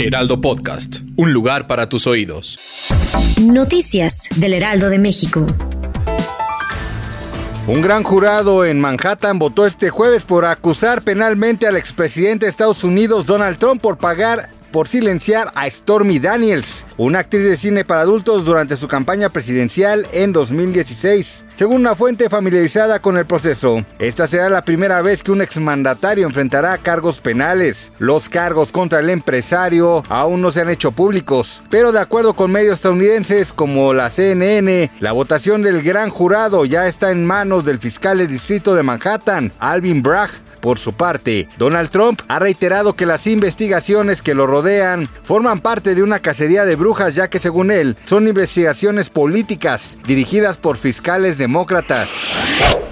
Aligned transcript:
Heraldo 0.00 0.40
Podcast, 0.40 1.00
un 1.16 1.32
lugar 1.32 1.66
para 1.66 1.88
tus 1.88 2.06
oídos. 2.06 2.56
Noticias 3.42 4.28
del 4.36 4.54
Heraldo 4.54 4.90
de 4.90 5.00
México. 5.00 5.44
Un 7.66 7.82
gran 7.82 8.04
jurado 8.04 8.64
en 8.64 8.80
Manhattan 8.80 9.40
votó 9.40 9.66
este 9.66 9.90
jueves 9.90 10.22
por 10.22 10.44
acusar 10.44 11.02
penalmente 11.02 11.66
al 11.66 11.76
expresidente 11.76 12.46
de 12.46 12.50
Estados 12.50 12.84
Unidos 12.84 13.26
Donald 13.26 13.58
Trump 13.58 13.82
por 13.82 13.98
pagar 13.98 14.50
por 14.70 14.88
silenciar 14.88 15.50
a 15.54 15.68
Stormy 15.70 16.18
Daniels, 16.18 16.86
una 16.96 17.20
actriz 17.20 17.44
de 17.44 17.56
cine 17.56 17.84
para 17.84 18.02
adultos 18.02 18.44
durante 18.44 18.76
su 18.76 18.88
campaña 18.88 19.28
presidencial 19.28 20.06
en 20.12 20.32
2016. 20.32 21.44
Según 21.56 21.78
una 21.78 21.96
fuente 21.96 22.30
familiarizada 22.30 23.00
con 23.00 23.16
el 23.16 23.26
proceso, 23.26 23.84
esta 23.98 24.28
será 24.28 24.48
la 24.48 24.62
primera 24.62 25.02
vez 25.02 25.24
que 25.24 25.32
un 25.32 25.42
exmandatario 25.42 26.24
enfrentará 26.24 26.78
cargos 26.78 27.20
penales. 27.20 27.90
Los 27.98 28.28
cargos 28.28 28.70
contra 28.70 29.00
el 29.00 29.10
empresario 29.10 30.04
aún 30.08 30.40
no 30.40 30.52
se 30.52 30.60
han 30.60 30.68
hecho 30.68 30.92
públicos, 30.92 31.60
pero 31.68 31.90
de 31.90 31.98
acuerdo 31.98 32.34
con 32.34 32.52
medios 32.52 32.74
estadounidenses 32.74 33.52
como 33.52 33.92
la 33.92 34.10
CNN, 34.10 34.90
la 35.00 35.10
votación 35.10 35.62
del 35.62 35.82
gran 35.82 36.10
jurado 36.10 36.64
ya 36.64 36.86
está 36.86 37.10
en 37.10 37.26
manos 37.26 37.64
del 37.64 37.78
fiscal 37.78 38.18
del 38.18 38.28
distrito 38.28 38.76
de 38.76 38.84
Manhattan, 38.84 39.52
Alvin 39.58 40.02
Bragg, 40.02 40.30
por 40.60 40.78
su 40.78 40.92
parte, 40.92 41.48
Donald 41.58 41.90
Trump 41.90 42.20
ha 42.28 42.38
reiterado 42.38 42.94
que 42.94 43.06
las 43.06 43.26
investigaciones 43.26 44.22
que 44.22 44.34
lo 44.34 44.46
rodean 44.46 45.08
forman 45.22 45.60
parte 45.60 45.94
de 45.94 46.02
una 46.02 46.20
cacería 46.20 46.64
de 46.64 46.76
brujas 46.76 47.14
ya 47.14 47.28
que 47.28 47.38
según 47.38 47.70
él 47.70 47.96
son 48.04 48.26
investigaciones 48.28 49.10
políticas 49.10 49.98
dirigidas 50.06 50.56
por 50.56 50.76
fiscales 50.76 51.38
demócratas. 51.38 52.08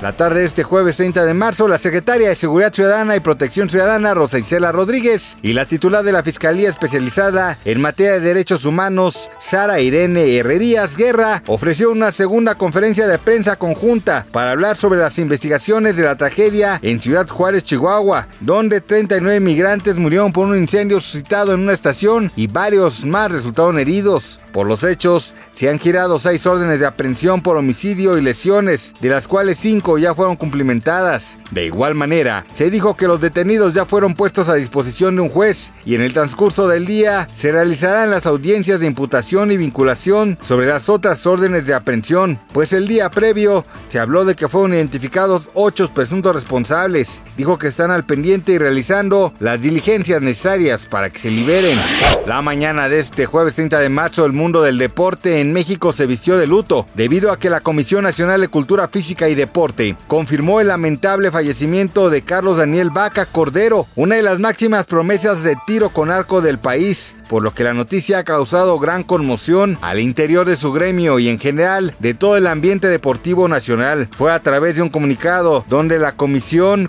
La 0.02 0.12
tarde 0.12 0.40
de 0.40 0.46
este 0.46 0.62
jueves 0.62 0.98
30 0.98 1.24
de 1.24 1.32
marzo, 1.32 1.68
la 1.68 1.78
secretaria 1.78 2.28
de 2.28 2.36
Seguridad 2.36 2.72
Ciudadana 2.72 3.16
y 3.16 3.20
Protección 3.20 3.70
Ciudadana, 3.70 4.12
Rosa 4.12 4.38
Isela 4.38 4.70
Rodríguez, 4.70 5.38
y 5.40 5.54
la 5.54 5.64
titular 5.64 6.04
de 6.04 6.12
la 6.12 6.22
Fiscalía 6.22 6.68
Especializada 6.68 7.56
en 7.64 7.80
Materia 7.80 8.12
de 8.12 8.20
Derechos 8.20 8.66
Humanos, 8.66 9.30
Sara 9.40 9.80
Irene 9.80 10.36
Herrerías 10.36 10.98
Guerra, 10.98 11.42
ofreció 11.46 11.90
una 11.90 12.12
segunda 12.12 12.56
conferencia 12.56 13.06
de 13.06 13.18
prensa 13.18 13.56
conjunta 13.56 14.26
para 14.32 14.50
hablar 14.50 14.76
sobre 14.76 15.00
las 15.00 15.18
investigaciones 15.18 15.96
de 15.96 16.04
la 16.04 16.16
tragedia 16.16 16.78
en 16.82 17.00
Ciudad 17.00 17.26
Juárez, 17.26 17.55
Chihuahua, 17.62 18.28
donde 18.40 18.80
39 18.80 19.40
migrantes 19.40 19.96
murieron 19.96 20.32
por 20.32 20.46
un 20.46 20.56
incendio 20.56 21.00
suscitado 21.00 21.54
en 21.54 21.60
una 21.60 21.72
estación 21.72 22.30
y 22.36 22.46
varios 22.46 23.04
más 23.04 23.32
resultaron 23.32 23.78
heridos. 23.78 24.40
Por 24.52 24.66
los 24.66 24.84
hechos, 24.84 25.34
se 25.54 25.68
han 25.68 25.78
girado 25.78 26.18
seis 26.18 26.46
órdenes 26.46 26.80
de 26.80 26.86
aprehensión 26.86 27.42
por 27.42 27.58
homicidio 27.58 28.16
y 28.16 28.22
lesiones, 28.22 28.94
de 29.00 29.10
las 29.10 29.28
cuales 29.28 29.58
cinco 29.58 29.98
ya 29.98 30.14
fueron 30.14 30.36
cumplimentadas. 30.36 31.36
De 31.50 31.66
igual 31.66 31.94
manera, 31.94 32.44
se 32.54 32.70
dijo 32.70 32.96
que 32.96 33.06
los 33.06 33.20
detenidos 33.20 33.74
ya 33.74 33.84
fueron 33.84 34.14
puestos 34.14 34.48
a 34.48 34.54
disposición 34.54 35.14
de 35.16 35.22
un 35.22 35.28
juez 35.28 35.72
y 35.84 35.94
en 35.94 36.00
el 36.00 36.14
transcurso 36.14 36.66
del 36.66 36.86
día 36.86 37.28
se 37.34 37.52
realizarán 37.52 38.10
las 38.10 38.26
audiencias 38.26 38.80
de 38.80 38.86
imputación 38.86 39.52
y 39.52 39.56
vinculación 39.56 40.38
sobre 40.42 40.66
las 40.66 40.88
otras 40.88 41.26
órdenes 41.26 41.66
de 41.66 41.74
aprehensión, 41.74 42.40
pues 42.52 42.72
el 42.72 42.88
día 42.88 43.10
previo 43.10 43.64
se 43.88 43.98
habló 43.98 44.24
de 44.24 44.34
que 44.34 44.48
fueron 44.48 44.72
identificados 44.74 45.50
ocho 45.54 45.86
presuntos 45.92 46.34
responsables. 46.34 47.22
Dijo 47.36 47.45
que 47.54 47.68
están 47.68 47.92
al 47.92 48.04
pendiente 48.04 48.50
y 48.52 48.58
realizando 48.58 49.32
las 49.38 49.62
diligencias 49.62 50.20
necesarias 50.20 50.86
para 50.86 51.10
que 51.10 51.20
se 51.20 51.30
liberen. 51.30 51.78
La 52.26 52.42
mañana 52.42 52.88
de 52.88 52.98
este 52.98 53.24
jueves 53.24 53.54
30 53.54 53.78
de 53.78 53.88
marzo, 53.88 54.24
el 54.24 54.32
mundo 54.32 54.62
del 54.62 54.78
deporte 54.78 55.40
en 55.40 55.52
México 55.52 55.92
se 55.92 56.06
vistió 56.06 56.36
de 56.36 56.48
luto 56.48 56.86
debido 56.94 57.30
a 57.30 57.38
que 57.38 57.48
la 57.48 57.60
Comisión 57.60 58.02
Nacional 58.02 58.40
de 58.40 58.48
Cultura 58.48 58.88
Física 58.88 59.28
y 59.28 59.36
Deporte 59.36 59.96
confirmó 60.08 60.60
el 60.60 60.68
lamentable 60.68 61.30
fallecimiento 61.30 62.10
de 62.10 62.22
Carlos 62.22 62.56
Daniel 62.56 62.90
Vaca 62.90 63.26
Cordero, 63.26 63.86
una 63.94 64.16
de 64.16 64.22
las 64.22 64.40
máximas 64.40 64.86
promesas 64.86 65.44
de 65.44 65.56
tiro 65.66 65.90
con 65.90 66.10
arco 66.10 66.40
del 66.40 66.58
país, 66.58 67.14
por 67.28 67.44
lo 67.44 67.54
que 67.54 67.62
la 67.64 67.74
noticia 67.74 68.18
ha 68.18 68.24
causado 68.24 68.78
gran 68.80 69.04
conmoción 69.04 69.78
al 69.82 70.00
interior 70.00 70.46
de 70.46 70.56
su 70.56 70.72
gremio 70.72 71.20
y 71.20 71.28
en 71.28 71.38
general 71.38 71.94
de 72.00 72.14
todo 72.14 72.36
el 72.36 72.46
ambiente 72.46 72.88
deportivo 72.88 73.46
nacional. 73.46 74.08
Fue 74.16 74.32
a 74.32 74.42
través 74.42 74.76
de 74.76 74.82
un 74.82 74.88
comunicado 74.88 75.64
donde 75.68 75.98
la 75.98 76.12
comisión 76.12 76.88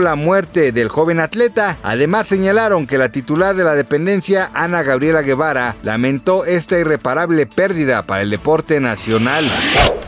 la 0.00 0.14
muerte 0.14 0.72
del 0.72 0.88
joven 0.88 1.20
atleta. 1.20 1.78
Además 1.82 2.26
señalaron 2.26 2.86
que 2.86 2.98
la 2.98 3.10
titular 3.10 3.54
de 3.54 3.64
la 3.64 3.74
dependencia, 3.74 4.50
Ana 4.54 4.82
Gabriela 4.82 5.22
Guevara, 5.22 5.76
lamentó 5.82 6.44
esta 6.44 6.78
irreparable 6.78 7.46
pérdida 7.46 8.02
para 8.02 8.22
el 8.22 8.30
deporte 8.30 8.80
nacional. 8.80 9.50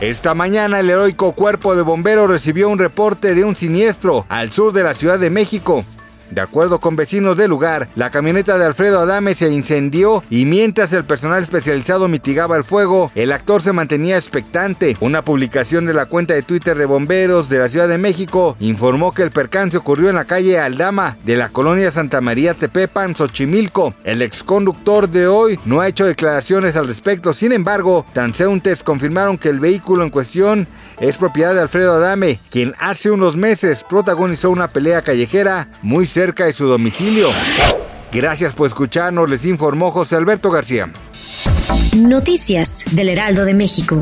Esta 0.01 0.33
mañana 0.33 0.79
el 0.79 0.89
heroico 0.89 1.33
cuerpo 1.33 1.75
de 1.75 1.81
bomberos 1.81 2.29
recibió 2.29 2.69
un 2.69 2.79
reporte 2.79 3.35
de 3.35 3.43
un 3.43 3.55
siniestro 3.55 4.25
al 4.29 4.51
sur 4.51 4.73
de 4.73 4.83
la 4.83 4.93
Ciudad 4.93 5.19
de 5.19 5.29
México. 5.29 5.85
De 6.29 6.41
acuerdo 6.41 6.79
con 6.79 6.95
vecinos 6.95 7.37
del 7.37 7.49
lugar, 7.49 7.87
la 7.95 8.09
camioneta 8.09 8.57
de 8.57 8.65
Alfredo 8.65 8.99
Adame 8.99 9.35
se 9.35 9.49
incendió 9.49 10.23
y 10.29 10.45
mientras 10.45 10.91
el 10.93 11.03
personal 11.03 11.41
especializado 11.41 12.07
mitigaba 12.07 12.57
el 12.57 12.63
fuego, 12.63 13.11
el 13.15 13.31
actor 13.31 13.61
se 13.61 13.73
mantenía 13.73 14.17
expectante. 14.17 14.97
Una 14.99 15.23
publicación 15.23 15.85
de 15.85 15.93
la 15.93 16.07
cuenta 16.07 16.33
de 16.33 16.41
Twitter 16.41 16.77
de 16.77 16.85
bomberos 16.85 17.49
de 17.49 17.59
la 17.59 17.69
Ciudad 17.69 17.87
de 17.87 17.97
México 17.97 18.55
informó 18.59 19.13
que 19.13 19.23
el 19.23 19.31
percance 19.31 19.77
ocurrió 19.77 20.09
en 20.09 20.15
la 20.15 20.25
calle 20.25 20.59
Aldama 20.59 21.17
de 21.25 21.35
la 21.37 21.49
colonia 21.49 21.91
Santa 21.91 22.21
María 22.21 22.53
Tepepan, 22.53 23.15
Xochimilco. 23.15 23.93
El 24.03 24.21
exconductor 24.21 25.09
de 25.09 25.27
hoy 25.27 25.59
no 25.65 25.81
ha 25.81 25.87
hecho 25.87 26.05
declaraciones 26.05 26.75
al 26.75 26.87
respecto, 26.87 27.33
sin 27.33 27.51
embargo, 27.51 28.05
transeúntes 28.13 28.83
confirmaron 28.83 29.37
que 29.37 29.49
el 29.49 29.59
vehículo 29.59 30.03
en 30.03 30.09
cuestión 30.09 30.67
es 30.99 31.17
propiedad 31.17 31.53
de 31.53 31.61
Alfredo 31.61 31.95
Adame, 31.95 32.39
quien 32.49 32.73
hace 32.79 33.11
unos 33.11 33.37
meses 33.37 33.83
protagonizó 33.87 34.49
una 34.49 34.67
pelea 34.67 35.01
callejera 35.01 35.67
muy 35.81 36.07
cerca 36.15 36.45
de 36.45 36.53
su 36.53 36.65
domicilio. 36.65 37.31
Gracias 38.09 38.55
por 38.55 38.67
escucharnos, 38.67 39.29
les 39.29 39.43
informó 39.43 39.91
José 39.91 40.15
Alberto 40.15 40.49
García. 40.49 40.89
Noticias 41.93 42.85
del 42.91 43.09
Heraldo 43.09 43.43
de 43.43 43.53
México. 43.53 44.01